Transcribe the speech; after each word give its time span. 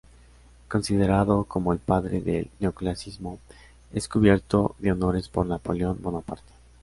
Considerado 0.67 1.43
como 1.43 1.73
el 1.73 1.77
padre 1.77 2.21
del 2.21 2.49
Neoclasicismo, 2.59 3.37
es 3.93 4.07
cubierto 4.07 4.75
de 4.79 4.93
honores 4.93 5.29
por 5.29 5.45
Napoleón 5.45 6.01
Bonaparte. 6.01 6.53